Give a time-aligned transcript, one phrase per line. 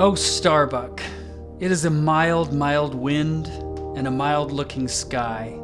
[0.00, 1.02] Oh, Starbuck,
[1.58, 3.48] it is a mild, mild wind
[3.96, 5.58] and a mild looking sky.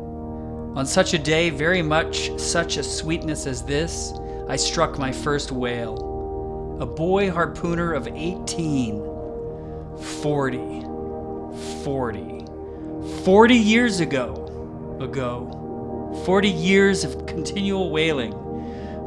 [0.75, 4.13] On such a day, very much such a sweetness as this,
[4.49, 6.79] I struck my first whale.
[6.81, 9.05] A boy harpooner of 18.
[10.03, 10.81] 40.
[11.85, 12.45] 40.
[13.23, 14.99] 40 years ago.
[15.01, 16.21] Ago.
[16.25, 18.33] 40 years of continual whaling.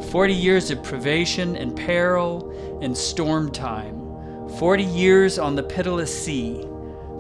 [0.10, 3.97] 40 years of privation and peril and storm time.
[4.58, 6.68] 40 years on the pitiless sea.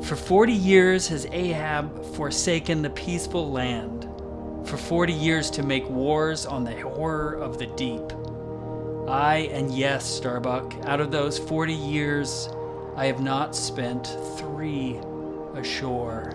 [0.01, 4.09] For 40 years has Ahab forsaken the peaceful land.
[4.67, 8.11] For 40 years to make wars on the horror of the deep.
[9.07, 12.49] I and yes, Starbuck, out of those 40 years,
[12.95, 14.07] I have not spent
[14.39, 14.99] three
[15.53, 16.31] ashore.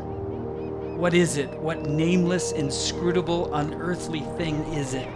[0.97, 1.51] What is it?
[1.59, 5.09] What nameless, inscrutable, unearthly thing is it?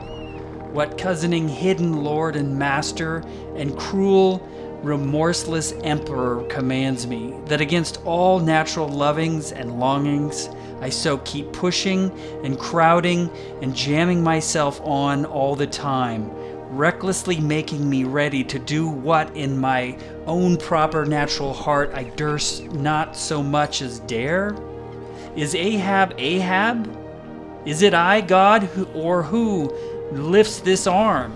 [0.73, 3.23] What cozening hidden lord and master
[3.55, 4.47] and cruel,
[4.87, 10.49] remorseless emperor commands me that against all natural lovings and longings,
[10.81, 12.11] I so keep pushing
[12.45, 13.31] and crowding
[13.63, 16.31] and jamming myself on all the time,
[16.71, 22.65] recklessly making me ready to do what in my own proper natural heart I durst
[22.73, 24.57] not so much as dare?
[25.35, 26.89] Is Ahab Ahab?
[27.67, 29.73] Is it I, God, who, or who
[30.13, 31.33] lifts this arm?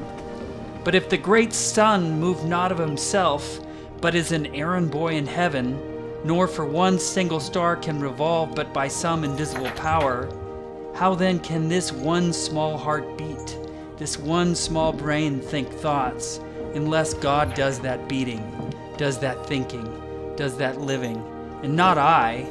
[0.84, 3.60] But if the great sun move not of himself,
[4.00, 5.78] but is an errand boy in heaven,
[6.24, 10.28] nor for one single star can revolve but by some invisible power,
[10.94, 13.58] how then can this one small heart beat,
[13.98, 16.40] this one small brain think thoughts,
[16.74, 19.86] unless God does that beating, does that thinking,
[20.36, 21.16] does that living,
[21.62, 22.46] and not I?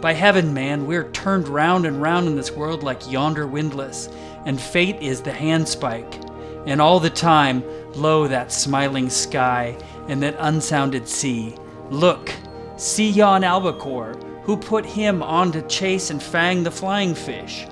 [0.00, 4.08] By heaven, man, we're turned round and round in this world like yonder windlass,
[4.44, 6.23] and fate is the handspike.
[6.66, 7.62] And all the time,
[7.94, 9.76] lo, that smiling sky
[10.08, 11.54] and that unsounded sea.
[11.90, 12.32] Look,
[12.76, 17.66] see yon albacore, who put him on to chase and fang the flying fish.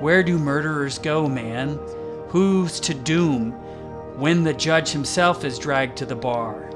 [0.00, 1.78] Where do murderers go, man?
[2.28, 3.52] Who's to doom
[4.18, 6.70] when the judge himself is dragged to the bar?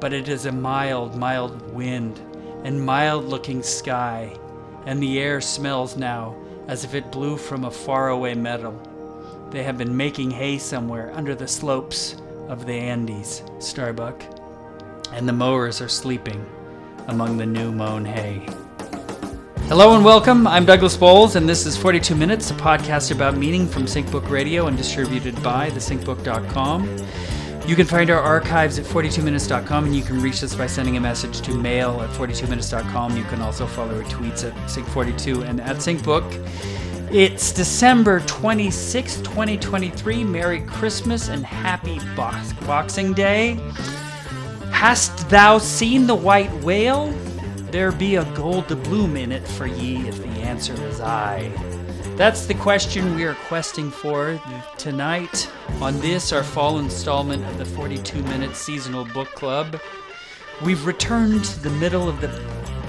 [0.00, 2.20] But it is a mild, mild wind
[2.64, 4.36] and mild looking sky,
[4.86, 6.36] and the air smells now
[6.68, 8.78] as if it blew from a faraway meadow.
[9.50, 12.14] They have been making hay somewhere under the slopes
[12.46, 14.22] of the Andes, Starbuck,
[15.12, 16.46] and the mowers are sleeping
[17.08, 18.46] among the new mown hay.
[19.66, 20.46] Hello and welcome.
[20.46, 24.68] I'm Douglas Bowles, and this is 42 Minutes, a podcast about meaning from SyncBook Radio
[24.68, 26.98] and distributed by thesyncbook.com.
[27.66, 31.00] You can find our archives at 42minutes.com, and you can reach us by sending a
[31.00, 33.16] message to mail at 42minutes.com.
[33.16, 36.89] You can also follow our tweets at Sync42 and at SyncBook.
[37.12, 40.22] It's December 26, 2023.
[40.22, 43.58] Merry Christmas and happy box- Boxing Day.
[44.70, 47.12] Hast thou seen the white whale?
[47.72, 51.50] There be a gold doubloon in it for ye if the answer is aye.
[52.14, 54.40] That's the question we are questing for
[54.78, 55.50] tonight
[55.80, 59.80] on this, our fall installment of the 42 minute seasonal book club.
[60.62, 62.28] We've returned to the middle of the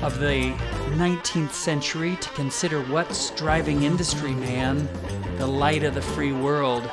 [0.04, 0.54] of the
[0.92, 4.88] 19th century to consider what's driving industry, man,
[5.38, 6.90] the light of the free world.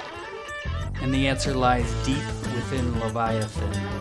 [1.03, 3.99] And the answer lies deep within Leviathan.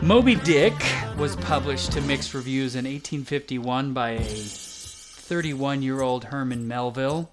[0.00, 0.74] Moby Dick
[1.16, 7.30] was published to mixed reviews in 1851 by a 31 year old Herman Melville.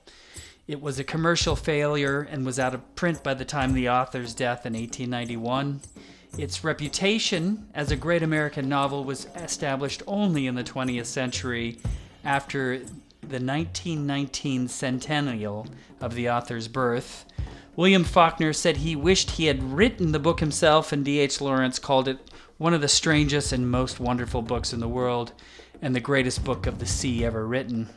[0.67, 4.35] It was a commercial failure and was out of print by the time the author's
[4.35, 5.81] death in 1891.
[6.37, 11.79] Its reputation as a great American novel was established only in the 20th century
[12.23, 12.79] after
[13.29, 15.67] the 1919 centennial
[15.99, 17.25] of the author's birth.
[17.75, 21.39] William Faulkner said he wished he had written the book himself, and D.H.
[21.39, 22.19] Lawrence called it
[22.57, 25.31] one of the strangest and most wonderful books in the world
[25.81, 27.87] and the greatest book of the sea ever written.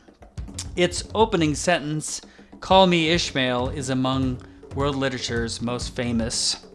[0.75, 2.21] Its opening sentence,
[2.61, 4.41] Call Me Ishmael, is among
[4.73, 6.65] world literature's most famous.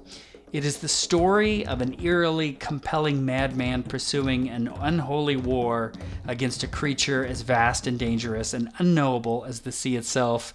[0.51, 5.93] It is the story of an eerily compelling madman pursuing an unholy war
[6.27, 10.55] against a creature as vast and dangerous and unknowable as the sea itself.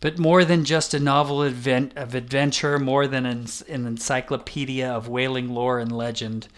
[0.00, 5.08] But more than just a novel event of adventure, more than an, an encyclopedia of
[5.08, 6.48] whaling lore and legend,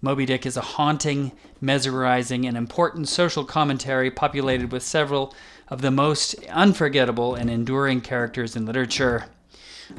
[0.00, 5.34] Moby Dick is a haunting, mesmerizing, and important social commentary populated with several
[5.68, 9.26] of the most unforgettable and enduring characters in literature.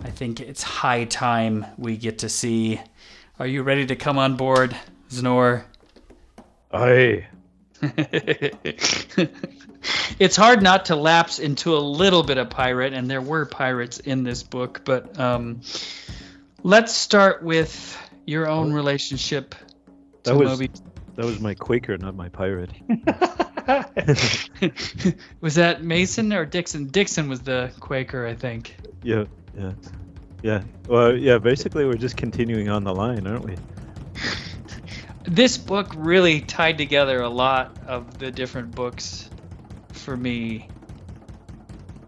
[0.03, 2.79] I think it's high time we get to see.
[3.39, 4.75] Are you ready to come on board,
[5.09, 5.63] Znor?
[6.71, 7.27] Aye.
[10.19, 13.99] it's hard not to lapse into a little bit of pirate, and there were pirates
[13.99, 15.61] in this book, but um,
[16.63, 19.55] let's start with your own relationship
[20.23, 20.71] to That was- Moby.
[21.15, 22.71] That was my Quaker, not my pirate.
[25.41, 26.87] was that Mason or Dixon?
[26.87, 28.77] Dixon was the Quaker, I think.
[29.03, 29.25] Yeah,
[29.57, 29.73] yeah,
[30.41, 30.63] yeah.
[30.87, 31.37] Well, yeah.
[31.37, 33.55] Basically, we're just continuing on the line, aren't we?
[35.23, 39.29] this book really tied together a lot of the different books
[39.93, 40.67] for me.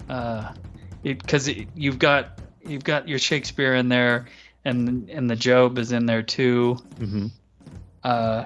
[0.10, 0.54] Uh,
[1.01, 4.28] because you've got you've got your Shakespeare in there,
[4.66, 6.78] and and the Job is in there too.
[6.95, 7.28] Mm-hmm.
[8.04, 8.45] Uh,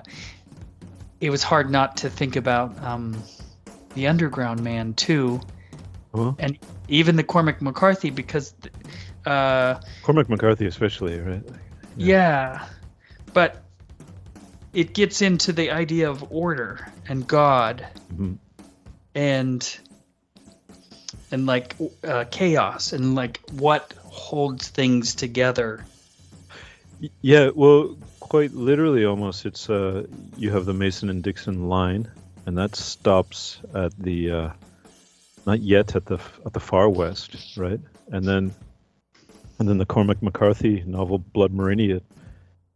[1.19, 3.21] it was hard not to think about um,
[3.95, 5.41] the Underground Man too,
[6.11, 6.57] Well, and
[6.87, 8.53] even the Cormac McCarthy because,
[9.27, 11.43] uh, Cormac McCarthy, especially, right?
[11.97, 12.65] yeah,
[13.33, 13.61] but
[14.73, 17.85] it gets into the idea of order and God
[18.15, 18.35] hmm
[19.15, 19.79] and
[21.31, 25.83] and like uh, chaos and like what holds things together.
[27.21, 29.45] Yeah, well, quite literally, almost.
[29.45, 30.05] It's uh,
[30.37, 32.09] you have the Mason and Dixon line,
[32.45, 34.49] and that stops at the uh,
[35.45, 37.79] not yet at the at the far west, right?
[38.11, 38.53] And then
[39.59, 42.01] and then the Cormac McCarthy novel Blood Meridian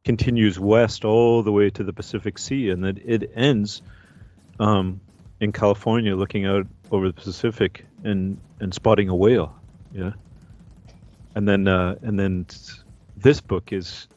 [0.03, 3.81] continues west all the way to the Pacific Sea, and then it ends
[4.59, 5.01] um,
[5.39, 9.55] in California, looking out over the Pacific and and spotting a whale,
[9.93, 10.13] yeah.
[11.35, 12.45] And then uh, and then
[13.17, 14.07] this book is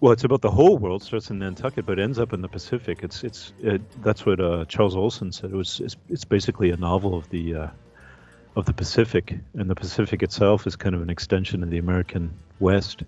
[0.00, 1.02] well, it's about the whole world.
[1.02, 3.00] Starts in Nantucket, but ends up in the Pacific.
[3.02, 5.50] It's it's it, that's what uh, Charles Olson said.
[5.50, 7.68] It was it's, it's basically a novel of the uh,
[8.56, 12.32] of the Pacific, and the Pacific itself is kind of an extension of the American
[12.58, 13.02] West.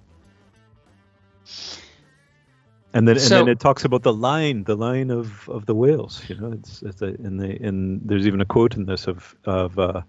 [2.94, 5.74] And then and So- then it talks about the line, the line of, of the
[5.74, 6.22] whales.
[6.28, 9.34] You know, it's, it's a, and they and there's even a quote in this of
[9.44, 10.02] of uh,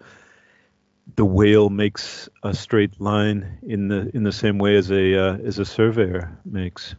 [1.15, 5.37] the whale makes a straight line in the in the same way as a uh,
[5.37, 6.95] as a surveyor makes.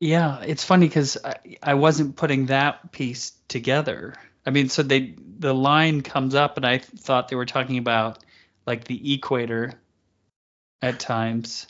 [0.00, 4.14] Yeah, it's funny because I, I wasn't putting that piece together.
[4.46, 8.18] I mean, so they the line comes up, and I thought they were talking about
[8.66, 9.72] like the equator
[10.82, 11.66] at times.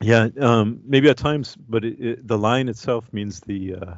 [0.00, 3.94] Yeah, um, maybe at times, but it, it, the line itself means the uh,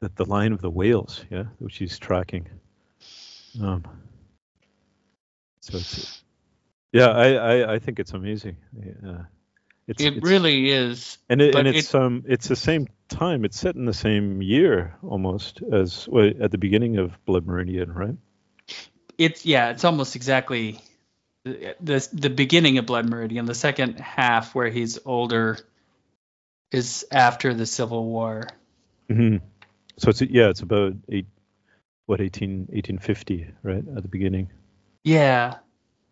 [0.00, 2.46] that the line of the whales, yeah, which he's tracking.
[3.60, 3.84] Um,
[5.60, 6.22] so it's
[6.92, 8.56] yeah, I, I, I think it's amazing.
[9.06, 9.24] Uh,
[9.86, 11.18] it's, It it's- really is.
[11.28, 13.44] and it, and it's um it's the same time.
[13.44, 17.92] It's set in the same year almost as well, at the beginning of Blood Meridian,
[17.92, 18.16] right?
[19.18, 20.80] It's yeah, it's almost exactly
[21.44, 23.46] the the, the beginning of Blood Meridian.
[23.46, 25.58] The second half, where he's older,
[26.72, 28.48] is after the Civil War.
[29.08, 29.36] hmm
[29.96, 31.26] So it's yeah, it's about eight,
[32.06, 34.48] what 18, 1850, right at the beginning.
[35.04, 35.56] Yeah,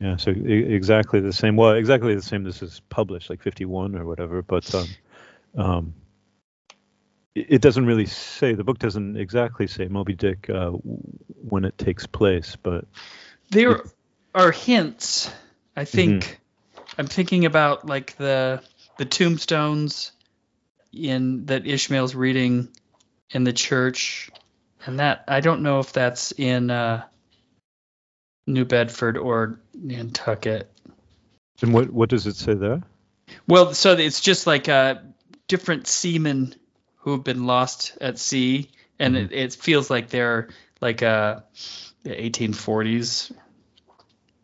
[0.00, 1.56] Yeah, so exactly the same.
[1.56, 2.44] Well, exactly the same.
[2.44, 4.88] This is published like 51 or whatever, but um,
[5.56, 5.94] um,
[7.48, 8.54] it, doesn't really say.
[8.54, 12.84] The book doesn't exactly say Moby Dick uh, when it takes place, but
[13.50, 13.82] there
[14.34, 15.30] are hints.
[15.76, 16.40] I think
[16.96, 18.62] I'm thinking about like the
[18.96, 20.12] the tombstones
[20.92, 22.68] in that Ishmael's reading
[23.30, 24.30] in the church,
[24.86, 27.04] and that I don't know if that's in uh,
[28.46, 30.70] New Bedford or Nantucket.
[31.62, 32.82] and what what does it say there?
[33.46, 34.96] Well, so it's just like uh,
[35.48, 36.54] different seamen
[37.08, 38.68] who have been lost at sea,
[38.98, 40.50] and it, it feels like they're
[40.82, 41.40] like uh,
[42.02, 43.32] the 1840s.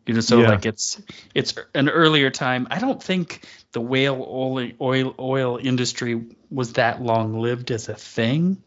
[0.07, 0.47] You know, so Yeah.
[0.49, 0.99] like it's
[1.35, 2.67] it's an earlier time.
[2.71, 7.93] I don't think the whale oil oil oil industry was that long lived as a
[7.93, 8.57] thing.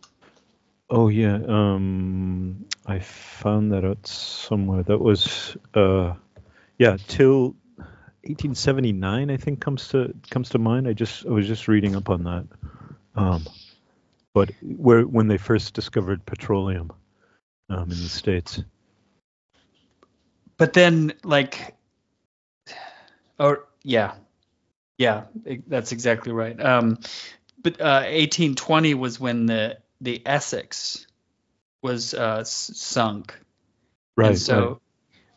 [0.88, 4.84] Oh yeah, um, I found that out somewhere.
[4.84, 6.14] That was uh,
[6.78, 7.56] yeah, till
[8.22, 10.86] 1879, I think comes to comes to mind.
[10.86, 12.46] I just I was just reading up on that.
[13.16, 13.44] Um,
[14.38, 16.92] but where when they first discovered petroleum
[17.70, 18.62] um, in the states.
[20.56, 21.74] But then like,
[23.40, 24.14] or yeah,
[24.96, 26.56] yeah, e- that's exactly right.
[26.64, 27.00] Um,
[27.60, 31.08] but uh, 1820 was when the the Essex
[31.82, 33.36] was uh, sunk.
[34.16, 34.28] Right.
[34.28, 34.80] And so,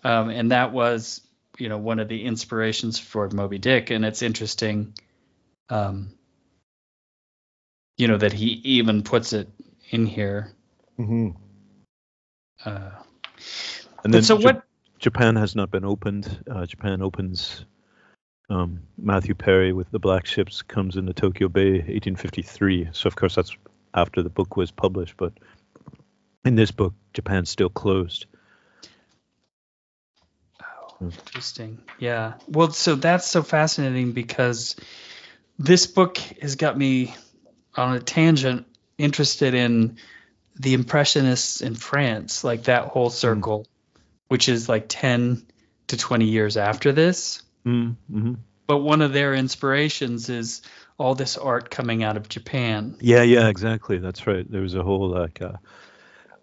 [0.03, 1.21] um, and that was,
[1.57, 3.89] you know, one of the inspirations for Moby Dick.
[3.89, 4.93] And it's interesting,
[5.69, 6.13] um,
[7.97, 9.49] you know, that he even puts it
[9.89, 10.51] in here.
[10.97, 11.29] hmm
[12.65, 12.91] Uh,
[14.03, 14.63] And then so Ja- what?
[14.99, 16.43] Japan has not been opened.
[16.49, 17.65] Uh, Japan opens.
[18.49, 22.89] Um, Matthew Perry with the Black Ships comes into Tokyo Bay, 1853.
[22.91, 23.55] So of course that's
[23.93, 25.33] after the book was published, but
[26.45, 28.25] in this book, Japan's still closed.
[30.61, 31.79] Oh, interesting.
[31.99, 32.33] Yeah.
[32.47, 34.75] Well, so that's so fascinating because
[35.57, 37.15] this book has got me
[37.75, 38.65] on a tangent
[38.97, 39.97] interested in
[40.59, 43.65] the Impressionists in France, like that whole circle,
[44.27, 45.45] which is like 10
[45.87, 47.41] to 20 years after this.
[47.65, 48.33] Mm-hmm.
[48.67, 50.61] But one of their inspirations is
[50.97, 52.95] all this art coming out of Japan.
[52.99, 53.97] Yeah, yeah, exactly.
[53.97, 54.49] That's right.
[54.49, 55.53] There was a whole like uh,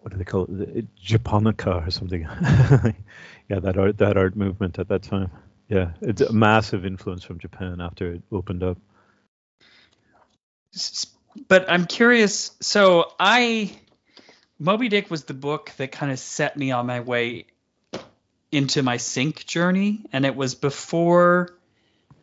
[0.01, 2.21] what do they call it, Japonica or something.
[3.49, 5.31] yeah, that art that art movement at that time.
[5.69, 8.77] Yeah, it's a massive influence from Japan after it opened up.
[11.47, 12.51] But I'm curious.
[12.61, 13.71] So I,
[14.59, 17.45] Moby Dick was the book that kind of set me on my way
[18.51, 21.55] into my sync journey, and it was before,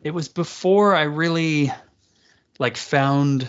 [0.03, 1.71] it was before I really,
[2.59, 3.47] like, found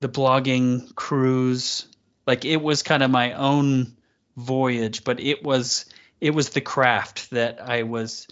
[0.00, 1.86] the blogging cruise.
[2.26, 3.96] Like, it was kind of my own
[4.36, 5.86] voyage, but it was
[6.20, 8.26] it was the craft that I was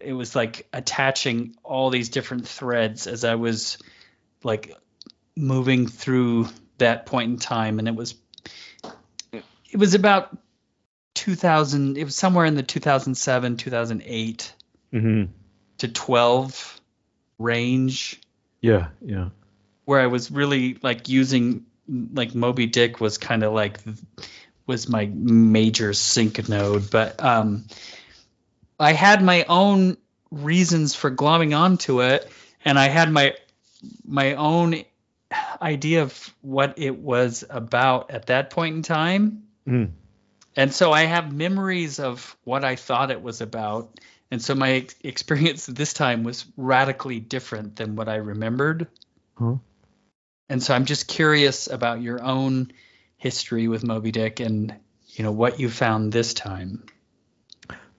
[0.00, 3.78] it was like attaching all these different threads as I was
[4.42, 4.74] like
[5.40, 8.14] moving through that point in time and it was
[9.32, 10.36] it was about
[11.14, 14.54] 2000 it was somewhere in the 2007 2008
[14.92, 15.24] mm-hmm.
[15.78, 16.80] to 12
[17.38, 18.20] range
[18.60, 19.28] yeah yeah
[19.84, 23.80] where I was really like using like Moby Dick was kind of like
[24.66, 27.64] was my major sync node but um
[28.80, 29.98] I had my own
[30.30, 32.28] reasons for glomming onto it,
[32.64, 33.34] and I had my
[34.04, 34.82] my own
[35.60, 39.44] idea of what it was about at that point in time.
[39.66, 39.90] Mm.
[40.56, 44.00] And so I have memories of what I thought it was about.
[44.30, 48.86] And so my experience this time was radically different than what I remembered.
[49.38, 49.56] Huh.
[50.48, 52.72] And so I'm just curious about your own
[53.16, 54.74] history with Moby Dick and
[55.08, 56.84] you know what you found this time.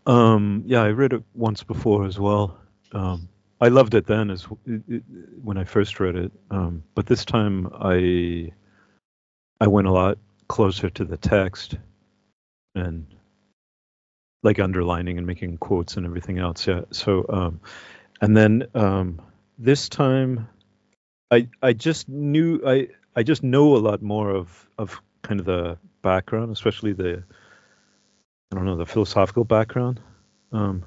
[0.06, 2.58] Um, yeah, I read it once before as well.
[2.92, 3.30] Um,
[3.62, 4.44] I loved it then as
[5.44, 8.52] when I first read it, um, but this time I
[9.60, 11.76] I went a lot closer to the text
[12.74, 13.06] and
[14.42, 16.66] like underlining and making quotes and everything else.
[16.66, 16.82] Yeah.
[16.90, 17.62] So um,
[18.20, 19.22] and then um,
[19.60, 20.50] this time
[21.30, 25.46] I I just knew I I just know a lot more of of kind of
[25.46, 27.24] the background, especially the
[28.52, 30.00] I don't know the philosophical background,
[30.52, 30.84] um,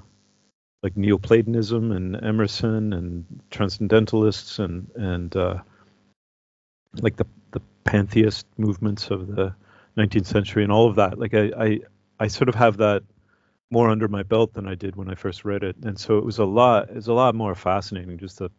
[0.85, 5.57] like Neoplatonism and Emerson and transcendentalists and and uh,
[7.01, 9.55] like the the pantheist movements of the
[9.97, 11.17] 19th century and all of that.
[11.17, 11.79] Like I, I
[12.19, 13.01] I sort of have that
[13.71, 16.23] more under my belt than I did when I first read it, and so it
[16.23, 16.91] was a lot.
[16.91, 18.51] It's a lot more fascinating, just the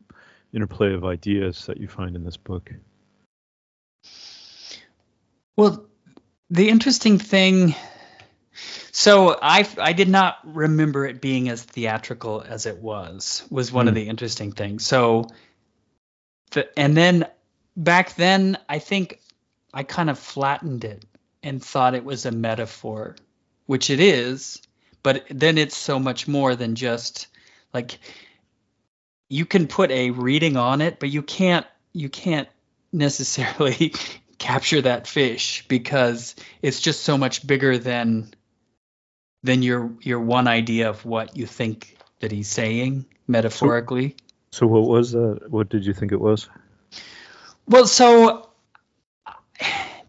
[0.53, 2.73] interplay of ideas that you find in this book.
[5.55, 5.87] Well,
[6.51, 7.77] the interesting thing
[8.93, 13.45] so I I did not remember it being as theatrical as it was.
[13.51, 13.89] Was one mm.
[13.89, 14.01] of hmm.
[14.01, 14.87] the interesting things.
[14.87, 15.29] So
[16.51, 17.27] the and then
[17.77, 19.21] back then I think
[19.73, 21.05] I kind of flattened it
[21.43, 23.17] and thought it was a metaphor,
[23.67, 24.61] which it is,
[25.03, 27.29] but then it's so much more than just
[27.73, 27.99] like
[29.29, 32.49] you can put a reading on it, but you can't you can't
[32.93, 33.93] necessarily
[34.39, 38.33] capture that fish because it's just so much bigger than
[39.47, 44.17] than your your one idea of what you think that he's saying metaphorically.
[44.51, 45.47] So, so what was that?
[45.49, 46.49] What did you think it was?
[47.67, 48.51] Well, so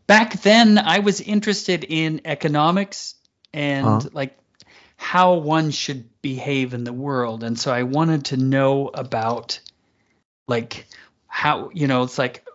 [0.08, 3.15] back then I was interested in economics
[3.53, 4.10] and huh?
[4.13, 4.38] like
[4.96, 9.60] how one should behave in the world and so I wanted to know about
[10.48, 10.88] like
[11.27, 12.46] how you know it's like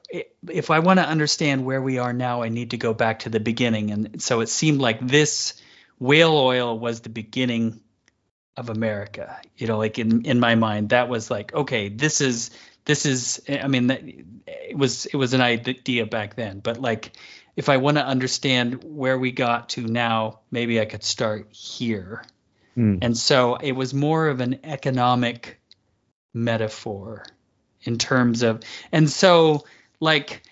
[0.48, 3.30] if I want to understand where we are now I need to go back to
[3.30, 5.61] the beginning and so it seemed like this
[5.98, 7.80] whale oil was the beginning
[8.56, 9.40] of America.
[9.56, 12.50] You know, like in in my mind, that was like, okay, this is
[12.84, 13.42] this is.
[13.48, 17.12] I mean, it was it was an idea back then, but like,
[17.56, 22.24] if I want to understand where we got to now, maybe I could start here.
[22.76, 22.98] Mm.
[23.02, 25.60] And so it was more of an economic
[26.32, 27.24] metaphor
[27.82, 29.64] in terms of, and so
[30.00, 30.42] like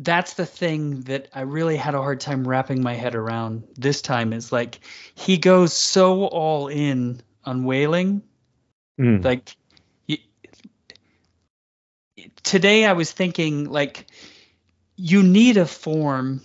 [0.00, 4.00] that's the thing that I really had a hard time wrapping my head around this
[4.00, 4.78] time is like
[5.14, 8.22] he goes so all in on whaling.
[9.00, 9.24] Mm.
[9.24, 9.56] Like
[10.06, 10.24] he,
[12.44, 14.06] today I was thinking like
[14.96, 16.42] you need a form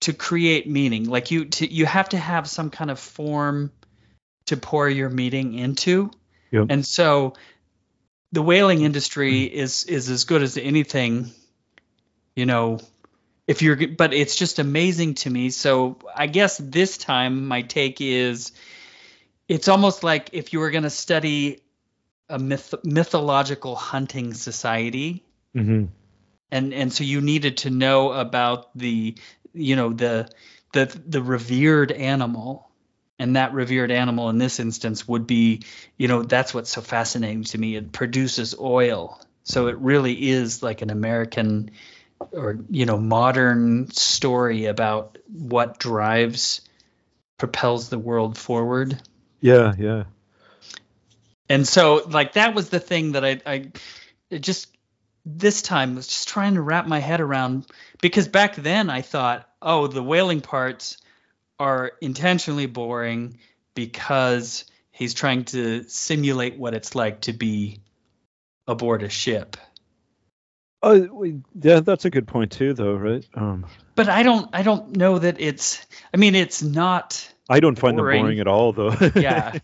[0.00, 1.08] to create meaning.
[1.08, 3.72] Like you to, you have to have some kind of form
[4.46, 6.10] to pour your meaning into.
[6.50, 6.66] Yep.
[6.68, 7.32] And so
[8.30, 11.32] the whaling industry is is as good as anything
[12.34, 12.80] you know
[13.46, 15.50] if you're but it's just amazing to me.
[15.50, 18.52] So i guess this time my take is
[19.48, 21.60] it's almost like if you were going to study
[22.28, 25.24] a myth, mythological hunting society
[25.56, 25.86] mm-hmm.
[26.52, 29.16] and and so you needed to know about the
[29.52, 30.28] you know the
[30.72, 32.70] the the revered animal
[33.18, 35.62] and that revered animal in this instance would be
[35.96, 37.74] you know that's what's so fascinating to me.
[37.74, 39.20] It produces oil.
[39.42, 41.72] So it really is like an american
[42.32, 46.60] or you know modern story about what drives
[47.38, 49.00] propels the world forward
[49.40, 50.04] Yeah, yeah.
[51.48, 54.68] and so like that was the thing that i i just
[55.24, 57.66] this time was just trying to wrap my head around
[58.00, 60.98] because back then i thought oh the whaling parts
[61.58, 63.38] are intentionally boring
[63.74, 67.80] because he's trying to simulate what it's like to be
[68.66, 69.56] aboard a ship
[70.82, 71.24] Oh,
[71.60, 73.26] yeah, that's a good point too, though, right?
[73.34, 75.84] Um, but i don't i don't know that it's
[76.14, 78.18] i mean it's not I don't find Boring.
[78.18, 78.94] them boring at all, though.
[79.16, 79.58] Yeah.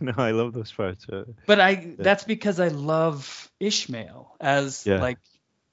[0.00, 1.08] no, I love those parts.
[1.08, 5.00] Uh, but i that's because i love ishmael as Yeah.
[5.00, 5.18] like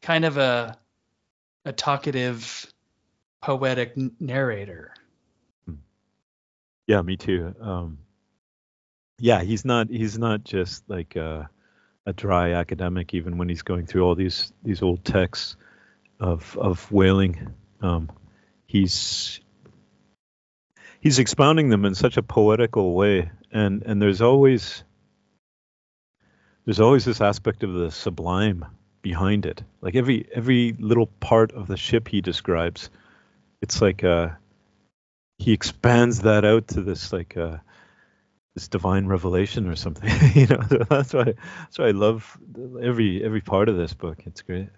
[0.02, 0.78] kind of a
[1.66, 2.66] a talkative
[3.42, 4.94] poetic narrator
[6.90, 7.54] yeah, me too.
[7.62, 8.00] Um,
[9.20, 9.90] yeah, he's not.
[9.92, 11.44] He's not just like uh,
[12.10, 15.56] a dry academic, even when he's going through all these these old texts
[16.20, 17.54] of of whaling.
[17.82, 18.12] Um,
[18.66, 19.40] he's
[21.00, 24.84] he's expounding them in such a poetical way, and and there's always
[26.66, 28.66] there's always this aspect of the sublime
[29.02, 29.64] behind it.
[29.82, 32.90] Like every every little part of the ship he describes,
[33.62, 34.30] it's like uh
[35.38, 37.58] he expands that out to this like uh
[38.60, 40.10] this divine revelation or something.
[40.36, 40.58] you know,
[40.90, 42.38] that's why that's why I love
[42.82, 44.20] every every part of this book.
[44.26, 44.70] It's great.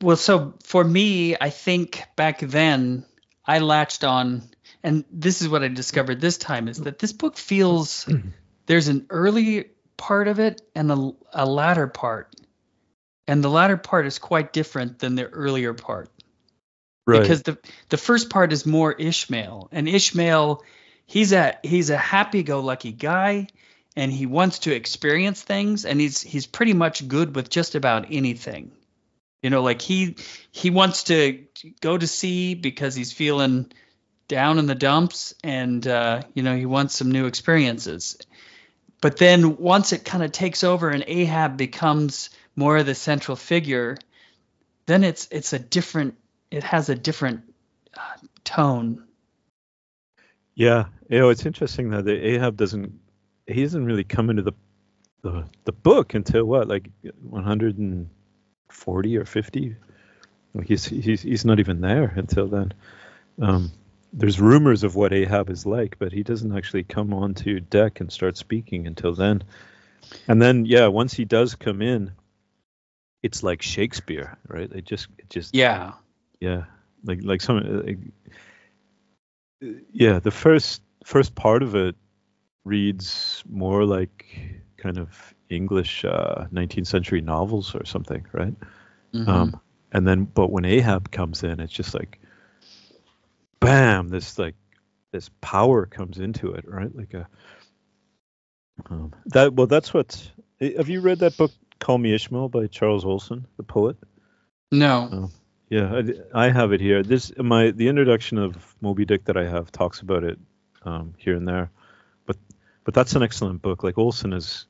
[0.00, 3.06] Well, so for me, I think back then
[3.46, 4.42] I latched on,
[4.82, 8.06] and this is what I discovered this time is that this book feels
[8.66, 12.34] there's an early part of it and a, a latter part.
[13.26, 16.10] And the latter part is quite different than the earlier part
[17.08, 17.22] Right.
[17.22, 17.56] because the
[17.88, 20.62] the first part is more Ishmael, and Ishmael,
[21.08, 23.48] he's a he's a happy-go-lucky guy,
[23.96, 28.06] and he wants to experience things, and he's he's pretty much good with just about
[28.12, 28.70] anything.
[29.42, 30.14] You know, like he
[30.52, 31.44] he wants to
[31.80, 33.72] go to sea because he's feeling
[34.28, 38.18] down in the dumps, and uh, you know he wants some new experiences.
[39.00, 43.36] But then once it kind of takes over and Ahab becomes more of the central
[43.36, 43.96] figure,
[44.86, 46.16] then it's it's a different
[46.50, 47.42] it has a different
[47.96, 49.07] uh, tone.
[50.58, 52.98] Yeah, you know, it's interesting though that Ahab doesn't
[53.46, 54.52] he doesn't really come into the
[55.22, 56.90] the the book until what, like
[57.22, 59.76] 140 or 50.
[60.54, 62.74] Like he's he's he's not even there until then.
[63.40, 63.70] Um,
[64.12, 68.10] there's rumors of what Ahab is like, but he doesn't actually come onto deck and
[68.10, 69.44] start speaking until then.
[70.26, 72.10] And then, yeah, once he does come in,
[73.22, 74.72] it's like Shakespeare, right?
[74.72, 75.92] It just it just Yeah.
[76.40, 76.64] yeah
[77.04, 77.98] like like some like,
[79.92, 81.94] yeah the first first part of it
[82.64, 84.26] reads more like
[84.76, 88.54] kind of english uh 19th century novels or something right
[89.14, 89.28] Mhm.
[89.28, 89.60] um
[89.92, 92.20] and then but when ahab comes in it's just like
[93.60, 94.54] bam this like
[95.12, 97.26] this power comes into it right like a
[98.90, 103.04] um, that well that's what have you read that book call me ishmael by charles
[103.04, 103.96] olson the poet
[104.70, 105.30] no.
[105.68, 106.02] Yeah,
[106.34, 107.02] I have it here.
[107.02, 110.38] This my the introduction of Moby Dick that I have talks about it
[110.82, 111.70] um, here and there,
[112.26, 112.36] but
[112.84, 113.82] but that's an excellent book.
[113.82, 114.66] Like Olson is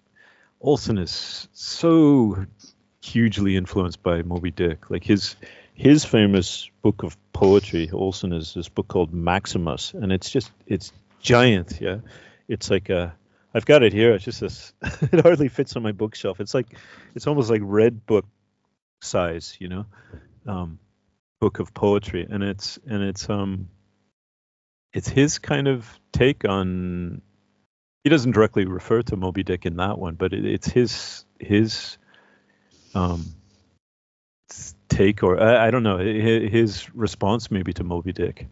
[0.60, 2.46] Olson is so
[3.00, 4.90] hugely influenced by Moby Dick.
[4.90, 5.36] Like his
[5.74, 10.92] his famous book of poetry, Olson is this book called Maximus, and it's just it's
[11.20, 11.80] giant.
[11.80, 11.98] Yeah,
[12.48, 13.14] it's like a
[13.54, 14.14] I've got it here.
[14.14, 14.72] It's just this.
[14.82, 16.40] it hardly fits on my bookshelf.
[16.40, 16.76] It's like
[17.14, 18.26] it's almost like red book
[19.00, 19.86] size, you know.
[20.46, 20.78] Um,
[21.40, 23.68] book of poetry and it's and it's um
[24.92, 27.22] it's his kind of take on
[28.04, 31.98] he doesn't directly refer to Moby Dick in that one but it, it's his his
[32.94, 33.24] um
[34.88, 38.46] take or I, I don't know hi- his response maybe to Moby Dick.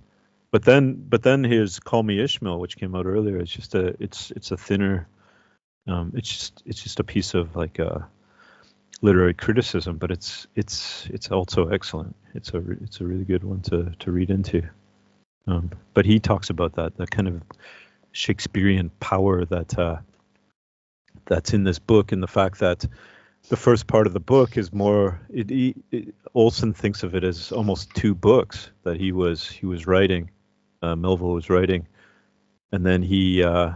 [0.53, 3.38] But then but then his Call Me Ishmael which came out earlier.
[3.38, 5.09] It's just a it's it's a thinner
[5.88, 8.01] um it's just it's just a piece of like uh
[9.02, 12.14] literary criticism, but it's it's it's also excellent.
[12.35, 14.62] It's a it's a really good one to to read into.
[15.46, 17.42] Um, but he talks about that that kind of
[18.12, 19.98] Shakespearean power that uh,
[21.26, 22.87] that's in this book, and the fact that
[23.48, 25.20] the first part of the book is more.
[25.30, 29.87] It, it, Olson thinks of it as almost two books that he was he was
[29.87, 30.30] writing.
[30.82, 31.87] Uh, Melville was writing,
[32.72, 33.72] and then he uh,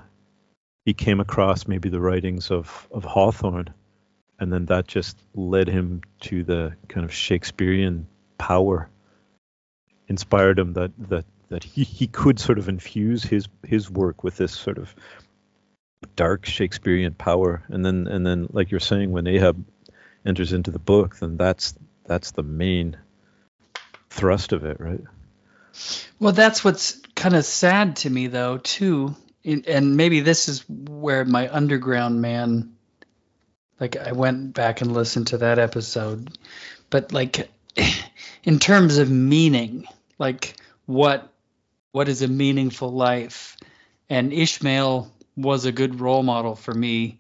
[0.85, 3.72] he came across maybe the writings of of Hawthorne
[4.40, 8.07] and then that just led him to the kind of Shakespearean
[8.38, 8.88] power,
[10.09, 14.37] inspired him that that that he, he could sort of infuse his his work with
[14.37, 14.94] this sort of
[16.16, 19.64] dark Shakespearean power, and then and then like you're saying, when Ahab
[20.24, 21.74] enters into the book, then that's
[22.07, 22.96] that's the main
[24.09, 25.03] thrust of it, right?
[26.18, 29.14] Well, that's what's kind of sad to me, though, too.
[29.44, 32.74] And maybe this is where my underground man,
[33.80, 36.36] like, I went back and listened to that episode.
[36.90, 37.50] But, like,
[38.44, 39.86] in terms of meaning,
[40.18, 40.54] like,
[40.86, 41.26] what
[41.92, 43.56] what is a meaningful life?
[44.08, 47.18] And Ishmael was a good role model for me.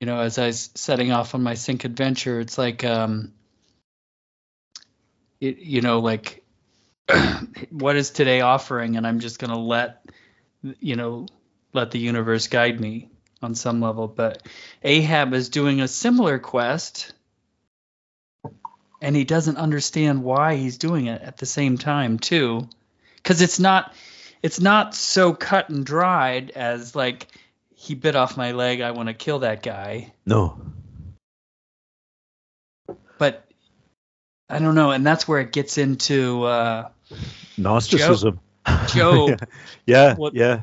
[0.00, 3.32] You know, as I was setting off on my sync adventure, it's like, um,
[5.40, 6.42] it, you know, like
[7.70, 10.04] what is today offering and i'm just going to let
[10.80, 11.26] you know
[11.72, 13.08] let the universe guide me
[13.42, 14.46] on some level but
[14.82, 17.12] ahab is doing a similar quest
[19.00, 22.68] and he doesn't understand why he's doing it at the same time too
[23.16, 23.94] because it's not
[24.42, 27.26] it's not so cut and dried as like
[27.74, 30.60] he bit off my leg i want to kill that guy no
[33.18, 33.44] but
[34.48, 36.88] i don't know and that's where it gets into uh
[37.56, 38.40] Gnosticism.
[38.88, 39.40] Job.
[39.86, 40.62] yeah, what, yeah.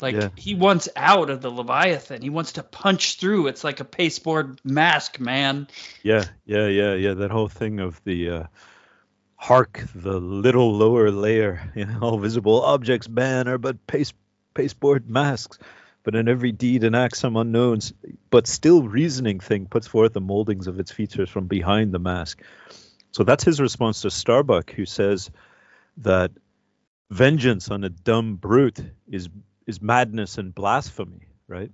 [0.00, 0.28] Like yeah.
[0.36, 2.22] he wants out of the Leviathan.
[2.22, 3.48] He wants to punch through.
[3.48, 5.68] It's like a pasteboard mask, man.
[6.02, 7.14] Yeah, yeah, yeah, yeah.
[7.14, 8.44] That whole thing of the uh,
[9.36, 14.14] hark, the little lower layer, you know, all visible objects ban are but paste
[14.54, 15.58] pasteboard masks.
[16.04, 17.92] But in every deed and act, some unknowns,
[18.30, 22.40] but still reasoning thing puts forth the moldings of its features from behind the mask.
[23.10, 25.30] So that's his response to Starbuck, who says,
[25.98, 26.30] that
[27.10, 28.80] vengeance on a dumb brute
[29.10, 29.28] is
[29.68, 31.70] is madness and blasphemy, right?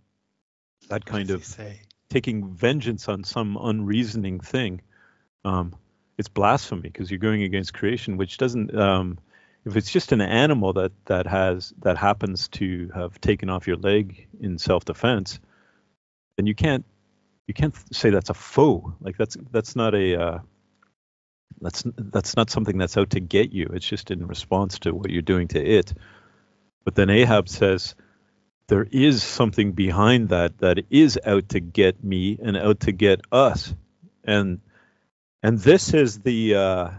[0.89, 1.81] That kind of say?
[2.11, 4.83] taking vengeance on some unreasoning thing.
[5.45, 5.75] Um,
[6.19, 8.77] it's blasphemy because you're going against creation, which doesn't.
[8.77, 9.19] Um,
[9.65, 13.77] if it's just an animal that that has that happens to have taken off your
[13.77, 15.39] leg in self-defense,
[16.37, 16.85] then you can't
[17.47, 18.95] you can't say that's a foe.
[19.01, 20.39] Like that's that's not a uh,
[21.61, 23.71] that's that's not something that's out to get you.
[23.73, 25.95] It's just in response to what you're doing to it.
[26.85, 27.95] But then Ahab says,
[28.69, 33.21] there is something behind that that is out to get me and out to get
[33.31, 33.75] us.
[34.25, 34.61] And
[35.43, 36.91] and this is the uh,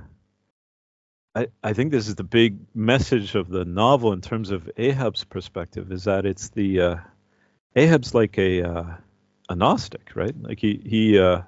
[1.34, 5.24] I, I think this is the big message of the novel in terms of Ahab's
[5.24, 6.96] perspective is that it's the uh,
[7.76, 8.84] Ahab's like a uh,
[9.50, 10.36] a Gnostic, right?
[10.40, 11.42] Like he he uh,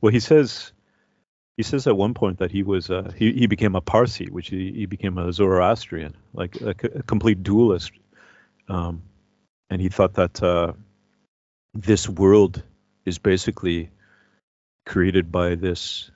[0.00, 0.71] well he says
[1.56, 4.48] he says at one point that he was uh, he he became a Parsi, which
[4.48, 7.92] he, he became a Zoroastrian, like a, a complete dualist,
[8.68, 9.02] um,
[9.68, 10.72] and he thought that uh,
[11.74, 12.62] this world
[13.04, 13.90] is basically
[14.86, 16.10] created by this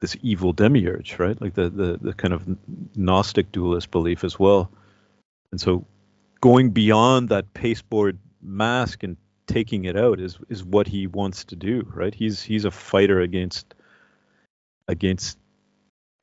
[0.00, 1.40] this evil demiurge, right?
[1.40, 2.44] Like the the the kind of
[2.96, 4.70] Gnostic dualist belief as well,
[5.52, 5.86] and so
[6.40, 11.56] going beyond that pasteboard mask and taking it out is is what he wants to
[11.56, 12.14] do, right?
[12.14, 13.74] He's he's a fighter against
[14.88, 15.38] against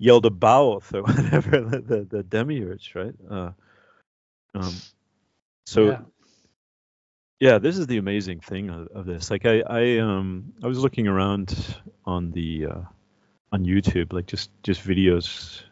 [0.00, 3.14] Yaldabaoth or whatever the, the, the demiurge, right?
[3.30, 3.50] Uh,
[4.54, 4.74] um,
[5.66, 5.98] so yeah.
[7.40, 7.58] yeah.
[7.58, 9.30] this is the amazing thing of, of, this.
[9.30, 12.80] Like I, I um I was looking around on the uh,
[13.52, 15.62] on YouTube, like just just videos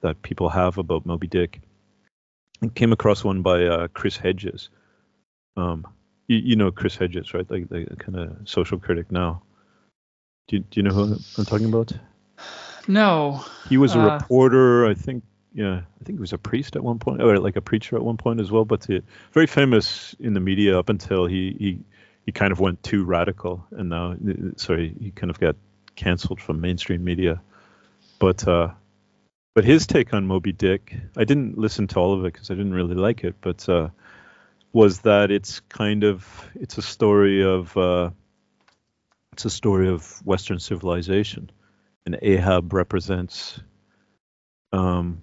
[0.00, 1.60] that people have about Moby Dick,
[2.60, 4.68] and came across one by uh, Chris Hedges.
[5.56, 5.86] Um,
[6.26, 7.48] you, you know Chris Hedges, right?
[7.50, 9.42] Like the kind of social critic now.
[10.48, 11.92] Do you, do you know who I'm talking about?
[12.86, 13.44] No.
[13.68, 15.24] He was a uh, reporter, I think.
[15.52, 18.02] Yeah, I think he was a priest at one point, or like a preacher at
[18.02, 18.64] one point as well.
[18.64, 19.00] But he,
[19.32, 21.78] very famous in the media up until he he
[22.26, 24.14] he kind of went too radical, and now
[24.56, 25.56] sorry he kind of got
[25.94, 27.40] canceled from mainstream media.
[28.18, 28.70] But uh,
[29.54, 32.54] but his take on Moby Dick, I didn't listen to all of it because I
[32.54, 33.88] didn't really like it, but uh,
[34.74, 38.10] was that it's kind of it's a story of uh,
[39.36, 41.50] it's a story of Western civilization,
[42.06, 43.60] and Ahab represents
[44.72, 45.20] um,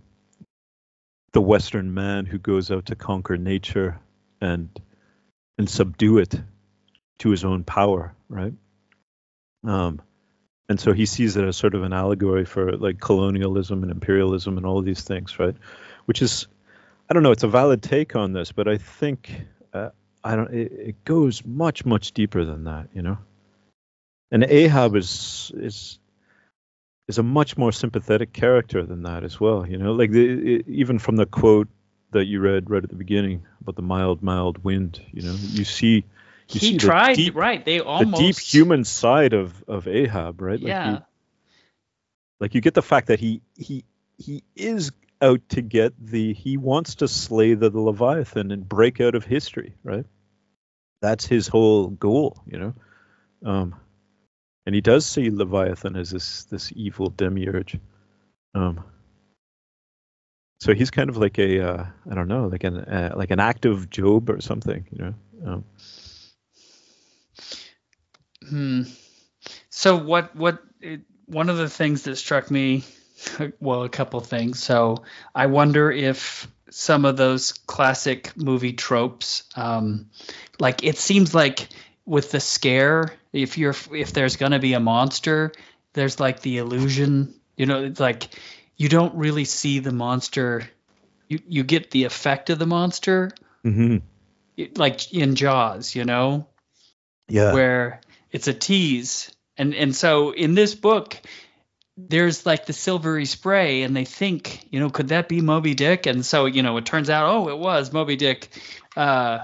[1.32, 4.00] the Western man who goes out to conquer nature
[4.40, 4.70] and
[5.58, 6.40] and subdue it
[7.18, 8.54] to his own power, right?
[9.64, 10.00] Um,
[10.70, 14.58] and so he sees it as sort of an allegory for like colonialism and imperialism
[14.58, 15.56] and all these things, right?
[16.06, 16.46] Which is,
[17.10, 19.42] I don't know, it's a valid take on this, but I think
[19.74, 19.90] uh,
[20.24, 20.54] I don't.
[20.54, 23.18] It, it goes much much deeper than that, you know
[24.34, 26.00] and Ahab is is
[27.08, 29.66] is a much more sympathetic character than that as well.
[29.66, 31.68] You know, like the, even from the quote
[32.12, 35.00] that you read right at the beginning about the mild, mild wind.
[35.12, 36.04] You know, you see you
[36.48, 37.64] he see the tried deep- right.
[37.64, 40.60] They almost the deep human side of of Ahab, right?
[40.60, 40.92] Like yeah.
[40.92, 40.98] you,
[42.40, 43.86] like you get the fact that he he
[44.18, 44.92] he is
[45.22, 49.26] out to get the he wants to slay the, the Leviathan and break out of
[49.26, 50.06] history, right?
[51.02, 52.74] That's his whole goal, you know.
[53.46, 53.76] Um,
[54.66, 57.80] and he does see Leviathan as this this evil demiurge.
[58.56, 58.84] Um,
[60.60, 63.40] so he's kind of like a uh, I don't know, like an uh, like an
[63.40, 65.14] active Job or something, you know.
[65.46, 65.64] Um,
[68.50, 68.84] Hmm.
[69.70, 72.84] So what what it, one of the things that struck me,
[73.60, 74.62] well, a couple things.
[74.62, 80.10] So I wonder if some of those classic movie tropes, um,
[80.60, 81.70] like it seems like
[82.06, 85.52] with the scare, if you're if there's gonna be a monster,
[85.94, 87.34] there's like the illusion.
[87.58, 88.28] You know, it's like
[88.78, 90.70] you don't really see the monster.
[91.28, 93.32] You you get the effect of the monster,
[93.66, 94.02] mhm.
[94.58, 95.96] it- like in Jaws.
[95.96, 96.48] You know,
[97.30, 97.54] Yeah.
[97.54, 101.16] where it's a tease and and so in this book
[101.96, 106.08] there's like the silvery spray and they think you know could that be moby dick
[106.08, 108.50] and so you know it turns out oh it was moby dick
[108.98, 109.44] uh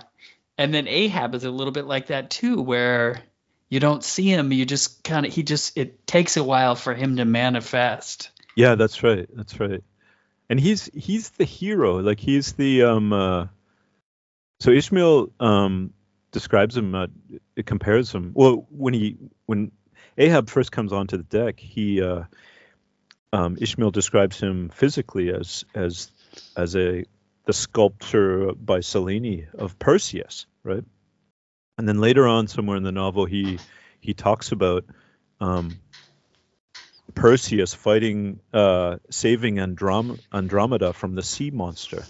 [0.59, 3.19] and then ahab is a little bit like that too where
[3.69, 6.93] you don't see him you just kind of he just it takes a while for
[6.93, 9.25] him to manifest Yeah, that's right.
[9.33, 9.81] That's right.
[10.49, 12.01] And he's he's the hero.
[12.01, 13.47] Like he's the um uh
[14.59, 15.93] so Ishmael um
[16.31, 17.07] describes him uh,
[17.55, 18.31] it compares him.
[18.33, 19.71] Well, when he when
[20.17, 22.23] Ahab first comes onto the deck, he uh
[23.31, 26.11] um Ishmael describes him physically as as
[26.57, 27.05] as a
[27.45, 30.83] the sculpture by Cellini of Perseus, right?
[31.77, 33.59] And then later on somewhere in the novel he
[33.99, 34.85] he talks about
[35.39, 35.79] um
[37.15, 42.05] Perseus fighting, uh, saving Androm- Andromeda from the sea monster,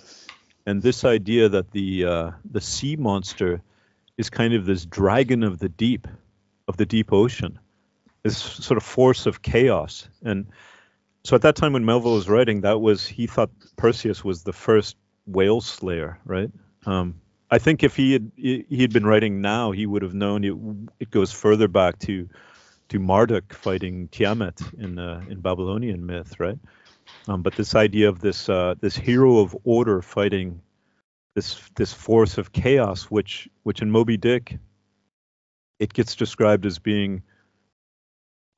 [0.65, 3.61] and this idea that the uh, the sea monster
[4.17, 6.07] is kind of this dragon of the deep,
[6.67, 7.59] of the deep ocean,
[8.23, 10.07] this sort of force of chaos.
[10.21, 10.47] And
[11.23, 14.53] so at that time when Melville was writing, that was he thought Perseus was the
[14.53, 16.51] first whale slayer, right?
[16.85, 20.43] Um, I think if he had he had been writing now, he would have known
[20.43, 20.55] it.
[20.99, 22.29] It goes further back to
[22.89, 26.59] to Marduk fighting Tiamat in uh, in Babylonian myth, right?
[27.27, 30.61] Um, but this idea of this uh, this hero of order fighting
[31.35, 34.57] this this force of chaos, which which in Moby Dick,
[35.79, 37.23] it gets described as being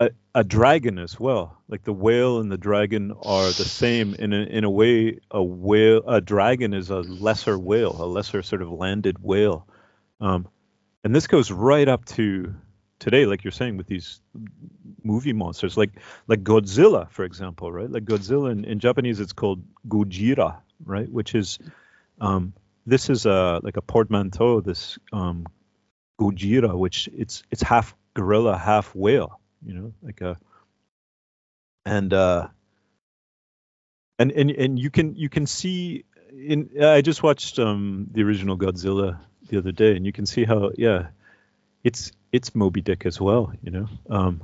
[0.02, 1.58] a, a dragon as well.
[1.70, 5.20] Like the whale and the dragon are the same in a, in a way.
[5.30, 9.68] A whale, a dragon is a lesser whale, a lesser sort of landed whale,
[10.20, 10.48] um,
[11.04, 12.54] and this goes right up to
[13.00, 14.22] today, like you're saying, with these
[15.04, 15.92] movie monsters, like
[16.28, 17.90] like Godzilla, for example, right?
[17.90, 21.10] Like Godzilla in, in Japanese, it's called Gojira, right?
[21.10, 21.60] Which is
[22.20, 22.54] um,
[22.86, 24.62] this is a like a portmanteau.
[24.62, 25.48] This um,
[26.20, 29.41] Gojira, which it's it's half gorilla, half whale.
[29.66, 30.38] You know, like a
[31.86, 32.48] and uh,
[34.20, 36.70] and and and you can you can see in.
[36.82, 40.72] I just watched um, the original Godzilla the other day, and you can see how
[40.78, 41.08] yeah,
[41.84, 43.54] it's it's Moby Dick as well.
[43.62, 44.42] You know, um,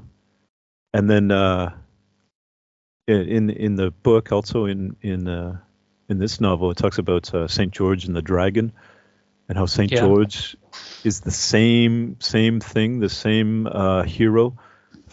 [0.93, 1.73] and then uh,
[3.07, 5.57] in in the book also in in uh,
[6.09, 8.73] in this novel it talks about uh, Saint George and the dragon
[9.47, 10.01] and how Saint Yeah.
[10.01, 10.57] George
[11.03, 14.57] is the same same thing the same uh, hero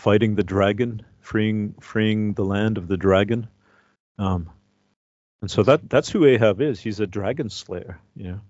[0.05, 3.49] fighting the dragon freeing freeing the land of the dragon.
[4.19, 4.51] Um,
[5.41, 6.79] and so that that's who Ahab is.
[6.79, 8.41] He's a dragon slayer you know.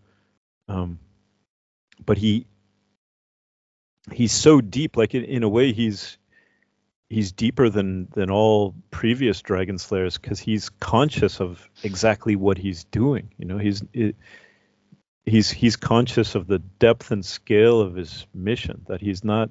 [0.69, 0.99] Um,
[2.05, 2.47] but he
[4.11, 6.19] he's so deep like in, in a way he's
[7.09, 12.83] he's deeper than than all previous dragon slayers because he's conscious of exactly what he's
[12.83, 13.59] doing you know.
[13.59, 14.17] He's it,
[15.25, 19.51] he's he's conscious of the depth and scale of his mission that he's not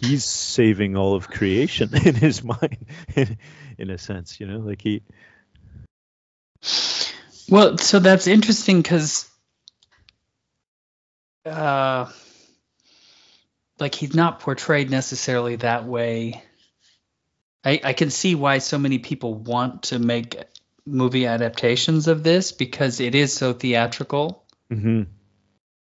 [0.00, 3.38] he's saving all of creation in his mind in,
[3.78, 5.02] in a sense you know like he
[7.50, 9.28] Well, so that's interesting because,
[11.46, 12.10] uh,
[13.80, 16.42] like he's not portrayed necessarily that way.
[17.64, 20.36] I I can see why so many people want to make
[20.84, 24.44] movie adaptations of this because it is so theatrical.
[24.70, 25.02] hmm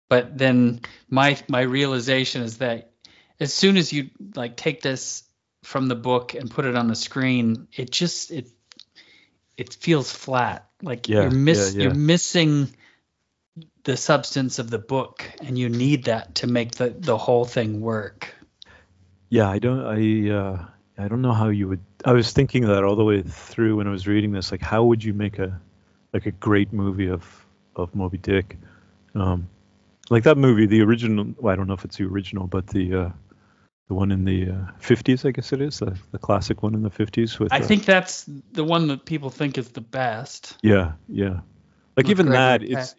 [0.07, 2.88] But then my my realization is that
[3.39, 5.23] as soon as you like take this
[5.63, 8.47] from the book and put it on the screen, it just it
[9.57, 10.67] it feels flat.
[10.83, 11.89] Like Yeah, you're miss yeah, yeah.
[11.89, 12.69] you're missing
[13.83, 17.81] the substance of the book and you need that to make the the whole thing
[17.81, 18.35] work.
[19.29, 20.65] yeah i don't i uh
[20.97, 23.87] i don't know how you would i was thinking that all the way through when
[23.87, 25.59] i was reading this like how would you make a
[26.13, 28.57] like a great movie of of moby dick
[29.15, 29.47] um
[30.09, 31.33] Like that movie, the original.
[31.37, 33.09] Well, I don't know if it's the original, but the uh,
[33.89, 36.83] the one in the uh, 50s, I guess it is the, the classic one in
[36.83, 37.39] the 50s.
[37.39, 38.23] With I uh, think that's
[38.53, 40.57] the one that people think is the best.
[40.61, 41.41] Yeah, yeah.
[41.97, 42.95] Like With even that, Gregory it's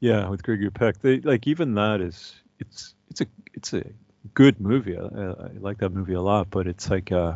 [0.00, 0.98] yeah, with Gregory Peck.
[1.00, 3.84] They like even that is it's it's a it's a
[4.32, 4.96] good movie.
[4.96, 7.34] I, I, I like that movie a lot, but it's like uh,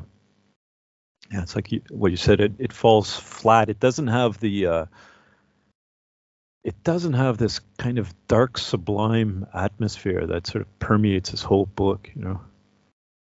[1.31, 2.41] yeah, it's like you, what you said.
[2.41, 3.69] It it falls flat.
[3.69, 4.87] It doesn't have the uh,
[6.65, 11.67] it doesn't have this kind of dark, sublime atmosphere that sort of permeates this whole
[11.67, 12.11] book.
[12.15, 12.41] You know,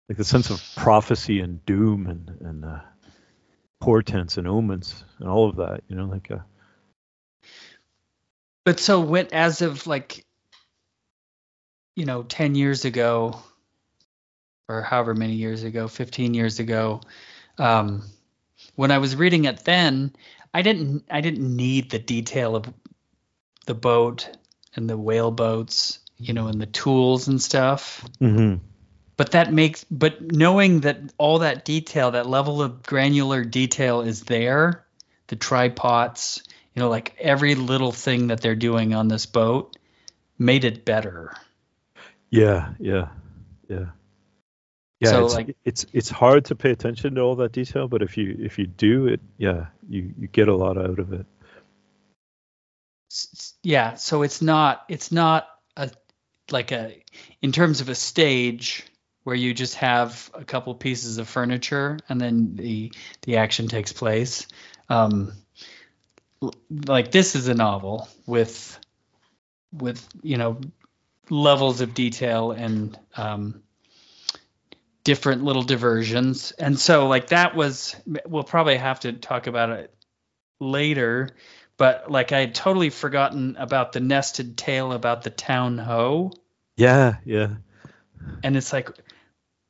[0.09, 2.79] like the sense of prophecy and doom and and uh,
[3.81, 5.81] portents and omens and all of that.
[5.87, 6.39] You know, like uh,
[8.65, 10.25] But so when as of like
[11.95, 13.39] you know 10 years ago
[14.69, 17.01] or however many years ago, 15 years ago,
[17.57, 18.03] um
[18.75, 20.13] when I was reading it then,
[20.53, 22.65] I didn't I didn't need the detail of
[23.65, 24.29] the boat
[24.75, 28.05] and the whale boats, you know, and the tools and stuff.
[28.21, 28.59] mhm.
[29.17, 34.21] But that makes but knowing that all that detail, that level of granular detail is
[34.23, 34.85] there,
[35.27, 36.43] the tripods,
[36.75, 39.75] you know, like every little thing that they're doing on this boat
[40.37, 41.33] made it better.
[42.29, 43.07] Yeah, yeah,
[43.67, 43.85] yeah.
[44.99, 48.01] Yeah, So, it's, like- it's it's hard to pay attention to all that detail, but
[48.01, 51.25] if you if you do it, yeah, you you get a lot out of it.
[53.63, 55.91] Yeah, so it's not it's not a
[56.51, 57.03] like a
[57.41, 58.85] in terms of a stage
[59.27, 63.91] where you just have a couple pieces of furniture and then the the action takes
[63.91, 64.47] place.
[64.87, 65.33] Um,
[66.69, 68.79] like this is a novel with
[69.73, 70.61] with you know
[71.29, 73.63] levels of detail and um,
[75.03, 79.93] different little diversions, and so like that was we'll probably have to talk about it
[80.61, 81.35] later
[81.75, 86.31] but like I had totally forgotten about the nested tale about the Town Ho.
[86.77, 87.55] Yeah, yeah,
[88.43, 88.89] And it's like,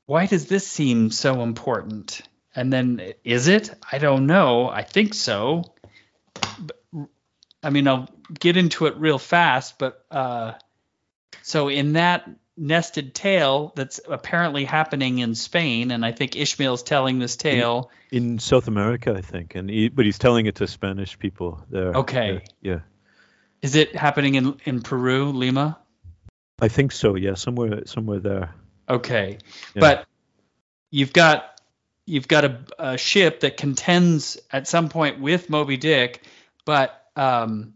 [0.08, 2.22] why does this seem so important?
[2.56, 3.70] And then is it?
[3.92, 4.68] I don't know.
[4.68, 5.64] I think so.
[6.60, 6.78] But,
[7.62, 10.54] I mean, I'll get into it real fast, but uh,
[11.44, 17.20] so in that nested tale that's apparently happening in Spain, and I think Ishmael's telling
[17.20, 17.92] this tale.
[18.12, 21.94] in South America, I think, and he, but he's telling it to Spanish people there.
[21.94, 22.44] Okay.
[22.62, 22.80] Yeah,
[23.62, 25.78] Is it happening in, in Peru, Lima?
[26.60, 27.16] I think so.
[27.16, 28.56] Yeah, somewhere somewhere there.
[28.90, 29.38] Okay,
[29.76, 29.80] Yeah.
[29.80, 30.06] but
[30.92, 31.60] you've got
[32.06, 36.24] you've got a, a ship that contends at some point with Moby Dick,
[36.66, 37.74] but um,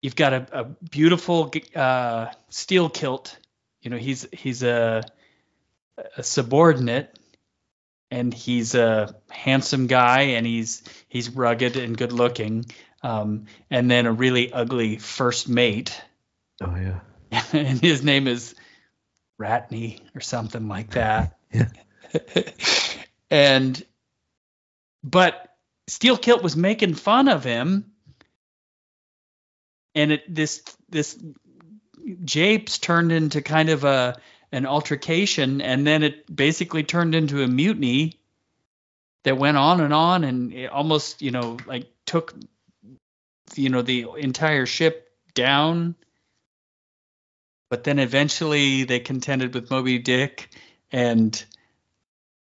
[0.00, 3.36] you've got a, a beautiful uh, Steelkilt.
[3.82, 5.02] You know, he's he's a,
[6.16, 7.18] a subordinate,
[8.10, 12.64] and he's a handsome guy, and he's he's rugged and good looking.
[13.02, 15.98] Um, and then a really ugly first mate,
[16.62, 17.00] Oh yeah.
[17.52, 18.54] and his name is
[19.40, 21.36] Radney or something like that.
[21.52, 21.66] Yeah.
[23.30, 23.84] and
[25.02, 25.56] but
[25.88, 27.90] Steelkilt was making fun of him,
[29.96, 31.18] and it this this
[32.24, 34.16] japes turned into kind of a
[34.52, 38.20] an altercation, and then it basically turned into a mutiny
[39.24, 42.32] that went on and on, and it almost you know like took
[43.56, 45.96] you know the entire ship down
[47.70, 50.50] but then eventually they contended with Moby Dick,
[50.92, 51.42] and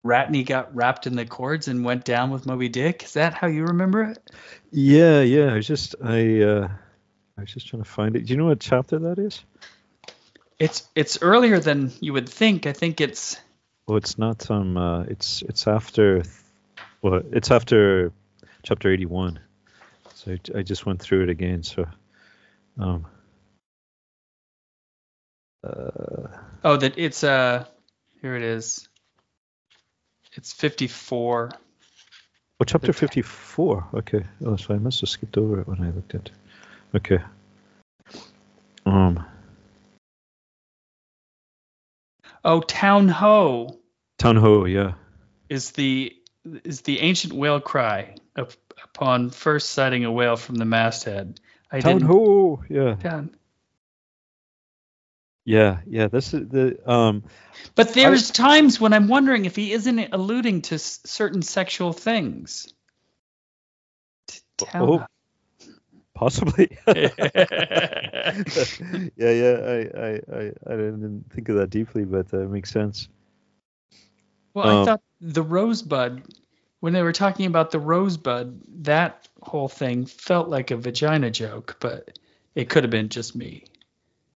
[0.02, 3.04] Radney got wrapped in the cords and went down with Moby Dick.
[3.04, 4.18] Is that how you remember it?
[4.70, 5.52] Yeah, yeah.
[5.52, 6.68] I was just I uh,
[7.38, 8.26] I was just trying to find it.
[8.26, 9.42] Do you know what chapter that is?
[10.58, 12.66] It's it's earlier than you would think.
[12.66, 13.40] I think it's
[13.86, 14.50] Well, it's not.
[14.50, 16.22] Um, uh, it's it's after.
[17.02, 18.12] Well, it's after
[18.62, 19.40] chapter eighty-one.
[20.14, 21.62] So I, I just went through it again.
[21.62, 21.86] So,
[22.78, 23.06] um,
[25.64, 26.28] uh,
[26.64, 27.64] oh that it's uh
[28.20, 28.88] here it is.
[30.36, 31.50] It's 54.
[31.52, 33.86] oh, chapter fifty-four.
[33.94, 34.24] Okay.
[34.44, 36.30] Oh, so I must have skipped over it when I looked at.
[36.94, 37.20] Okay.
[38.84, 39.24] Um,
[42.44, 43.78] Oh, Town Ho
[44.18, 44.66] Town Ho.
[44.66, 44.92] Yeah.
[45.48, 46.14] is the
[46.64, 48.52] is the ancient whale cry up,
[48.82, 51.40] upon first sighting a whale from the masthead.
[51.70, 52.62] I Town Ho.
[52.68, 52.96] Yeah.
[52.96, 53.34] Town.
[55.44, 55.80] Yeah.
[55.86, 56.08] Yeah.
[56.08, 57.24] This is the um.
[57.74, 62.72] But there's times when I'm wondering if he isn't alluding to s- certain sexual things.
[64.78, 65.04] Oh,
[66.14, 66.76] possibly.
[69.16, 69.58] yeah, yeah.
[69.62, 73.08] I, I, I, I didn't think of that deeply, but that makes sense.
[74.54, 76.22] well, I Um, thought the rosebud,
[76.80, 81.76] when they were talking about the rosebud, that whole thing felt like a vagina joke,
[81.80, 82.18] but
[82.54, 83.64] it could have been just me.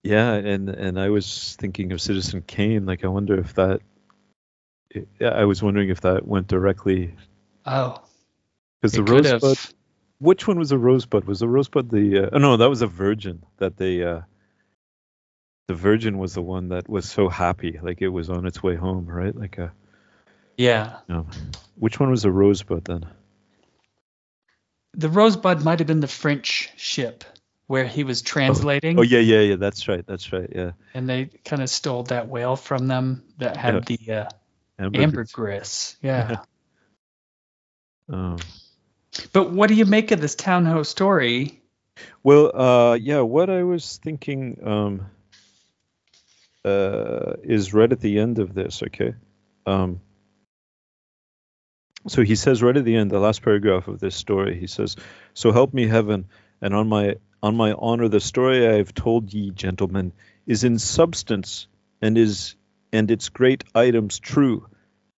[0.06, 2.86] Yeah, and and I was thinking of Citizen Kane.
[2.86, 3.82] Like, I wonder if that.
[5.20, 7.16] Yeah, I was wondering if that went directly
[7.66, 8.02] Oh,
[8.80, 9.42] because the could have.
[9.42, 9.74] rosebud.
[10.20, 11.26] Which one was a rosebud?
[11.26, 12.20] Was the rosebud the?
[12.26, 13.44] Uh, oh no, that was a virgin.
[13.58, 14.04] That they.
[14.04, 14.22] Uh,
[15.68, 18.76] the virgin was the one that was so happy, like it was on its way
[18.76, 19.36] home, right?
[19.36, 19.74] Like a.
[20.56, 20.98] Yeah.
[21.10, 21.26] No.
[21.78, 23.08] Which one was a rosebud then?
[24.94, 27.26] The Rosebud might have been the French ship
[27.68, 29.56] where he was translating, Oh yeah, yeah, yeah.
[29.56, 30.06] That's right.
[30.06, 30.50] That's right.
[30.54, 30.72] Yeah.
[30.94, 34.30] and they kind of stole that whale from them that had the uh,
[34.80, 35.04] Ambergris.
[35.04, 35.96] ambergris.
[36.02, 36.38] Yeah.
[38.08, 38.38] Um,
[39.34, 41.60] but what do you make of this Town Ho's story?
[42.24, 45.08] Well, uh, yeah, what I was thinking um,
[46.64, 49.16] uh, is right at the end of this, okay?
[49.66, 50.02] Um,
[52.08, 54.96] so he says right at the end, the last paragraph of this story, he says,
[55.34, 56.28] "So help me heaven,
[56.62, 60.14] and on my on my honor, the story I have told ye, gentlemen,
[60.48, 61.68] is in substance
[62.02, 62.56] and is
[62.92, 64.68] and its great items true.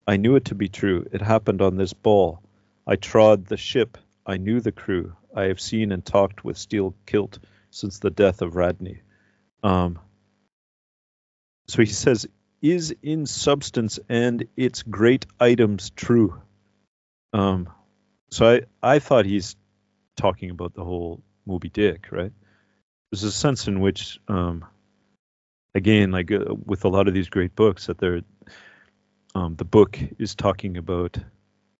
[0.08, 1.06] I knew it to be true.
[1.12, 2.42] It happened on this ball.
[2.84, 3.96] I trod the ship.
[4.26, 5.14] I knew the crew.
[5.36, 7.38] I have seen and talked with Steel Kilt
[7.70, 9.02] since the death of Radney.
[9.62, 10.00] Um,
[11.68, 12.26] so he says,
[12.60, 16.42] is in substance and its great items true.
[17.32, 17.68] Um,
[18.32, 19.54] so I, I thought he's
[20.16, 22.32] talking about the whole Moby Dick, right?
[23.10, 24.64] There's a sense in which, um,
[25.74, 28.22] again, like uh, with a lot of these great books, that they're
[29.34, 31.18] um, the book is talking about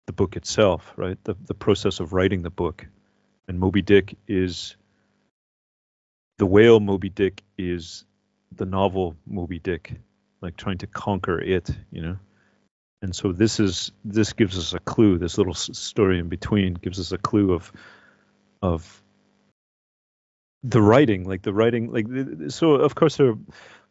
[0.06, 1.18] the book itself, right?
[1.24, 2.86] The the process of writing the book,
[3.48, 4.76] and Moby Dick is
[6.38, 6.80] the whale.
[6.80, 8.04] Moby Dick is
[8.54, 9.94] the novel Moby Dick,
[10.40, 12.16] like trying to conquer it, you know.
[13.02, 15.18] And so this is this gives us a clue.
[15.18, 17.72] This little story in between gives us a clue of
[18.62, 19.02] of
[20.64, 22.74] the writing, like the writing, like th- th- so.
[22.74, 23.38] Of course, there are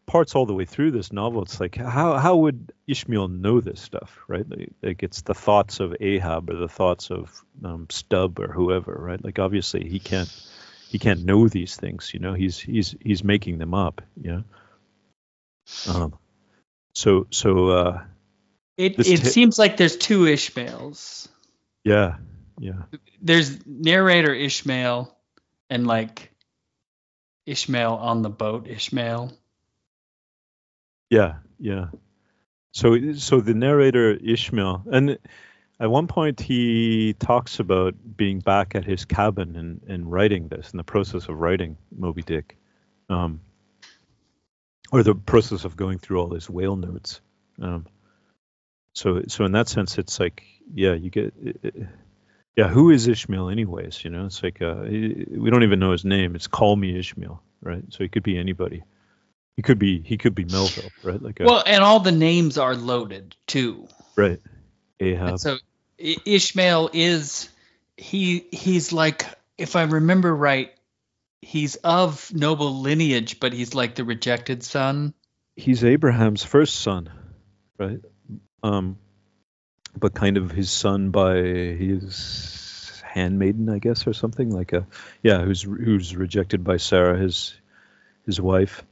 [0.08, 1.44] parts all the way through this novel.
[1.44, 4.48] It's like how how would Ishmael know this stuff, right?
[4.50, 8.94] Like, like it's the thoughts of Ahab or the thoughts of um, Stubb or whoever,
[8.94, 9.24] right?
[9.24, 10.30] Like obviously he can't
[10.90, 12.34] he can't know these things, you know.
[12.34, 14.44] He's he's he's making them up, you know.
[15.90, 16.14] Um,
[16.94, 18.04] so so uh,
[18.78, 21.28] It it ta- seems like there's two Ishmaels.
[21.84, 22.18] yeah
[22.60, 22.84] yeah
[23.22, 25.16] There's narrator Ishmael
[25.70, 26.32] and like
[27.46, 29.32] Ishmael on the boat Ishmael.
[31.10, 31.88] Yeah, yeah.
[32.72, 35.18] So so the narrator Ishmael, and
[35.80, 40.72] at one point he talks about being back at his cabin and, and writing this,
[40.72, 42.58] in the process of writing Moby Dick,
[43.10, 43.42] um,
[44.92, 47.22] or the process of going through all his whale notes.
[47.62, 47.86] Um,
[48.94, 50.44] so so in that sense, it's like
[50.74, 51.34] yeah, you get.
[52.56, 54.04] Yeah, who is Ishmael, anyways?
[54.04, 56.36] You know, it's like uh, we don't even know his name.
[56.36, 57.84] It's call me Ishmael, right?
[57.90, 58.84] So he could be anybody.
[59.58, 61.22] He could be he could be Melville, right?
[61.22, 63.88] Like a, Well, and all the names are loaded too.
[64.16, 64.42] right.
[65.00, 65.30] Ahab.
[65.30, 65.58] And so
[65.98, 67.50] Ishmael is
[67.98, 69.26] he he's like
[69.58, 70.72] if I remember right,
[71.42, 75.14] he's of noble lineage, but he's like the rejected son.
[75.56, 77.10] He's Abraham's first son,
[77.78, 78.00] right?
[78.64, 78.98] Um,
[79.98, 84.86] but kind of his son by his handmaiden, I guess, or something like a
[85.24, 87.56] yeah, who's who's rejected by Sarah, his
[88.26, 88.84] his wife,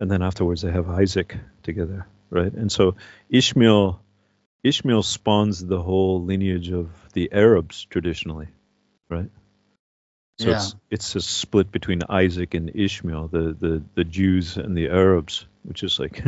[0.00, 2.52] and then afterwards they have Isaac together, right?
[2.52, 2.96] And so
[3.28, 4.00] Ishmael
[4.62, 8.48] Ishmael spawns the whole lineage of the Arabs traditionally,
[9.08, 9.30] right?
[10.38, 14.88] So it's it's a split between Isaac and Ishmael, the the the Jews and the
[14.88, 16.24] Arabs, which is like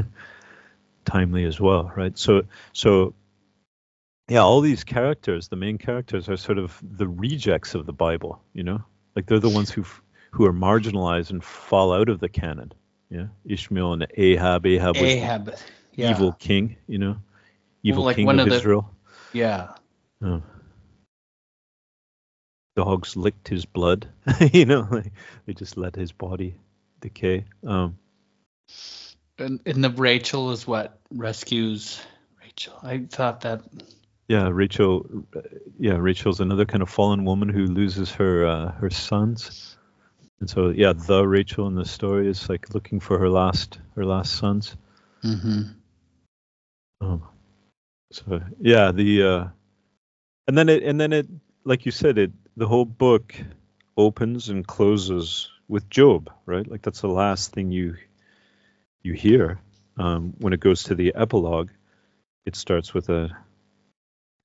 [1.06, 2.16] timely as well, right?
[2.18, 2.42] So
[2.74, 3.14] so
[4.32, 8.42] yeah, all these characters, the main characters, are sort of the rejects of the Bible,
[8.54, 8.82] you know,
[9.14, 9.84] like they're the ones who
[10.30, 12.72] who are marginalized and fall out of the canon.
[13.10, 14.64] Yeah, Ishmael and Ahab.
[14.64, 15.54] Ahab was Ahab.
[15.94, 16.10] Yeah.
[16.12, 17.16] evil king, you know,
[17.82, 18.90] evil like king one of, of the- Israel.
[19.34, 19.74] Yeah.
[20.24, 20.42] Oh.
[22.74, 24.08] Dogs licked his blood,
[24.52, 25.12] you know, like,
[25.44, 26.54] they just let his body
[27.02, 27.44] decay.
[27.66, 27.98] Um,
[29.38, 32.00] And, and the Rachel is what rescues
[32.40, 32.78] Rachel.
[32.82, 33.60] I thought that
[34.28, 35.26] yeah, Rachel.
[35.78, 39.76] Yeah, Rachel's another kind of fallen woman who loses her uh, her sons,
[40.40, 44.04] and so yeah, the Rachel in the story is like looking for her last her
[44.04, 44.76] last sons.
[45.24, 45.62] Mm-hmm.
[47.00, 47.22] Um,
[48.12, 49.44] so yeah, the uh,
[50.46, 51.26] and then it and then it
[51.64, 53.34] like you said it the whole book
[53.96, 56.68] opens and closes with Job, right?
[56.68, 57.96] Like that's the last thing you
[59.02, 59.60] you hear
[59.98, 61.70] um, when it goes to the epilogue.
[62.44, 63.36] It starts with a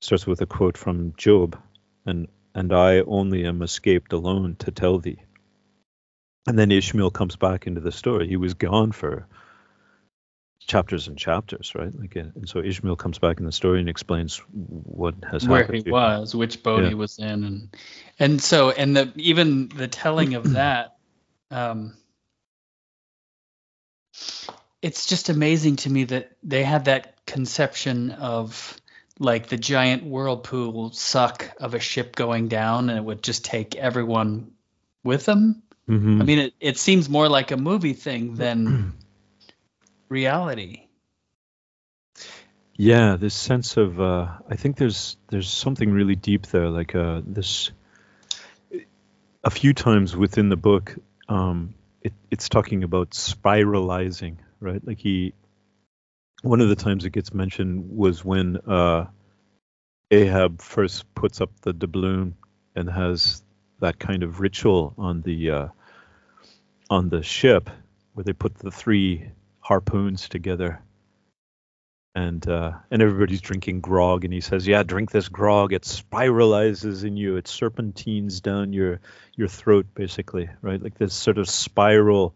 [0.01, 1.59] starts with a quote from Job,
[2.05, 5.19] and and I only am escaped alone to tell thee.
[6.47, 8.27] and then Ishmael comes back into the story.
[8.27, 9.27] He was gone for
[10.67, 11.93] chapters and chapters, right?
[11.93, 15.59] Like, uh, and so Ishmael comes back in the story and explains what has where
[15.61, 15.85] happened.
[15.85, 16.89] he was, which boat Yeah.
[16.89, 17.75] he was in, and
[18.19, 20.97] and so and the even the telling of that,
[21.51, 21.95] um,
[24.81, 28.79] it's just amazing to me that they had that conception of
[29.19, 33.75] like the giant whirlpool suck of a ship going down, and it would just take
[33.75, 34.51] everyone
[35.03, 35.63] with them.
[35.89, 36.21] Mhm.
[36.21, 38.93] I mean, it, it seems more like a movie thing than
[40.09, 40.87] reality.
[42.75, 47.21] Yeah, this sense of uh, I think there's there's something really deep there, like uh,
[47.25, 47.71] this.
[49.43, 50.95] A few times within the book,
[51.29, 54.85] um, it, it's talking about spiralizing, right?
[54.85, 55.33] Like he,
[56.41, 59.05] one of the times it gets mentioned was when uh,
[60.11, 62.33] Ahab first puts up the doubloon
[62.75, 63.43] and has
[63.79, 65.67] that kind of ritual on the uh,
[66.89, 67.69] on the ship
[68.13, 69.29] where they put the three
[69.59, 70.81] harpoons together
[72.17, 75.71] and uh, and everybody's drinking grog, and he says, "Yeah, drink this grog.
[75.71, 77.35] It spiralizes in you.
[77.35, 79.01] It serpentines down your
[79.35, 80.81] your throat, basically, right?
[80.81, 82.35] Like this sort of spiral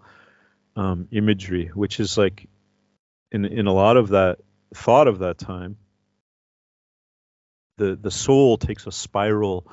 [0.75, 2.47] um, imagery, which is like
[3.31, 4.39] in in a lot of that
[4.73, 5.77] thought of that time,
[7.77, 9.67] the the soul takes a spiral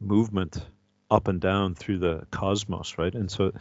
[0.00, 0.64] movement
[1.10, 3.14] up and down through the cosmos, right?
[3.14, 3.52] And so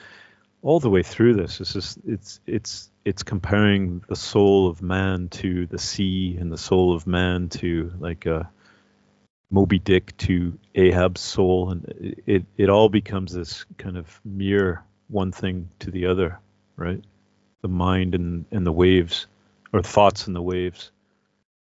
[0.61, 5.27] all the way through this is just it's it's it's comparing the soul of man
[5.27, 8.43] to the sea and the soul of man to like uh
[9.51, 15.31] Moby Dick to Ahab's soul and it it all becomes this kind of mirror one
[15.31, 16.39] thing to the other
[16.77, 17.03] right
[17.63, 19.25] the mind and and the waves
[19.73, 20.91] or thoughts and the waves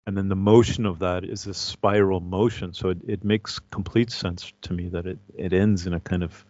[0.06, 4.10] and then the motion of that is a spiral motion so it, it makes complete
[4.10, 6.44] sense to me that it it ends in a kind of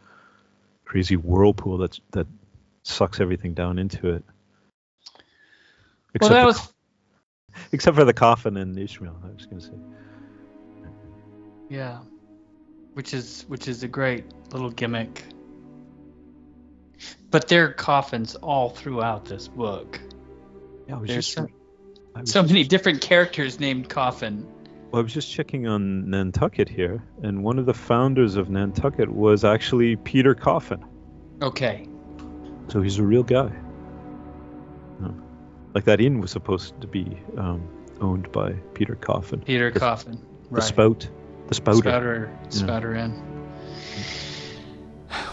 [0.84, 2.26] crazy whirlpool that that
[2.84, 4.24] sucks everything down into it.
[6.20, 6.72] Well, that for- was
[7.72, 9.16] except for the coffin and Ishmael.
[9.24, 9.72] I was going to say.
[11.68, 11.98] yeah,
[12.92, 15.24] which is which is a great little gimmick.
[17.30, 20.00] But there are coffins all throughout this book.
[20.88, 21.48] Yeah, I was There's just so,
[22.14, 24.46] I was so just- many different characters named Coffin.
[24.90, 29.10] Well, I was just checking on Nantucket here, and one of the founders of Nantucket
[29.10, 30.84] was actually Peter Coffin.
[31.42, 31.88] Okay.
[32.68, 33.50] So he's a real guy.
[35.74, 37.68] Like that inn was supposed to be um,
[38.00, 39.40] owned by Peter Coffin.
[39.40, 40.12] Peter The- Coffin.
[40.50, 40.62] The Right.
[40.62, 41.08] spout.
[41.48, 41.78] The spouter.
[41.78, 43.12] Spouter, spouter Inn.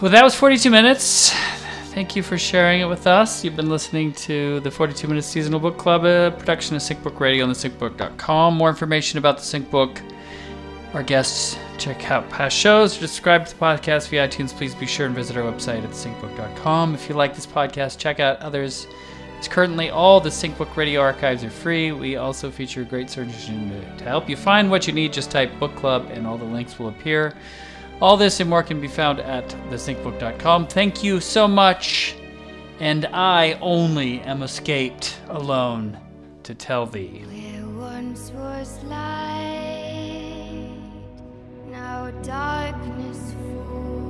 [0.00, 1.30] Well, that was 42 minutes.
[1.92, 3.44] Thank you for sharing it with us.
[3.44, 7.44] You've been listening to the 42 Minutes Seasonal Book Club, a production of SyncBook Radio
[7.44, 8.54] on the SyncBook.com.
[8.54, 10.00] More information about the SyncBook,
[10.94, 14.56] our guests, check out past shows, subscribe to the podcast via iTunes.
[14.56, 16.94] Please be sure and visit our website at syncbook.com.
[16.94, 18.86] If you like this podcast, check out others.
[19.36, 21.92] It's currently all the SyncBook Radio archives are free.
[21.92, 25.12] We also feature a great search engine to help you find what you need.
[25.12, 27.34] Just type book club and all the links will appear.
[28.02, 30.66] All this and more can be found at thesyncbook.com.
[30.66, 32.16] Thank you so much.
[32.80, 35.96] And I only am escaped alone
[36.42, 37.22] to tell thee.
[37.28, 40.66] Where once was light,
[41.70, 44.00] now darkness falls.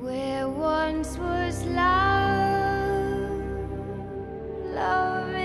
[0.00, 3.30] Where once was love,
[4.74, 5.39] love